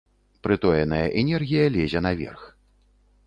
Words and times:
Прытоеная 0.45 1.03
энергія 1.23 1.65
лезе 1.75 1.99
наверх. 2.07 2.41